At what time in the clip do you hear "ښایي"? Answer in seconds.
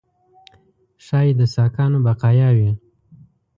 1.05-1.31